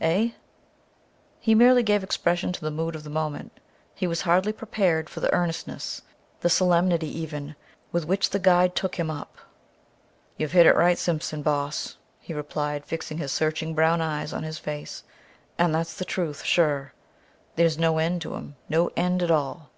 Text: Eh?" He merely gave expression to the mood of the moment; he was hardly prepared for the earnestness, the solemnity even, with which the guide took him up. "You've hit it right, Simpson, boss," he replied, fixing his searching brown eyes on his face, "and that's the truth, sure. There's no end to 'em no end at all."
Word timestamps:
Eh?" 0.00 0.30
He 1.38 1.54
merely 1.54 1.84
gave 1.84 2.02
expression 2.02 2.50
to 2.52 2.60
the 2.60 2.72
mood 2.72 2.96
of 2.96 3.04
the 3.04 3.10
moment; 3.10 3.52
he 3.94 4.08
was 4.08 4.22
hardly 4.22 4.52
prepared 4.52 5.08
for 5.08 5.20
the 5.20 5.32
earnestness, 5.32 6.02
the 6.40 6.50
solemnity 6.50 7.06
even, 7.16 7.54
with 7.92 8.04
which 8.04 8.30
the 8.30 8.40
guide 8.40 8.74
took 8.74 8.96
him 8.96 9.08
up. 9.08 9.38
"You've 10.36 10.50
hit 10.50 10.66
it 10.66 10.74
right, 10.74 10.98
Simpson, 10.98 11.42
boss," 11.42 11.96
he 12.18 12.34
replied, 12.34 12.84
fixing 12.84 13.18
his 13.18 13.30
searching 13.30 13.72
brown 13.72 14.00
eyes 14.00 14.32
on 14.32 14.42
his 14.42 14.58
face, 14.58 15.04
"and 15.58 15.72
that's 15.72 15.94
the 15.94 16.04
truth, 16.04 16.42
sure. 16.42 16.92
There's 17.54 17.78
no 17.78 17.98
end 17.98 18.20
to 18.22 18.34
'em 18.34 18.56
no 18.68 18.90
end 18.96 19.22
at 19.22 19.30
all." 19.30 19.70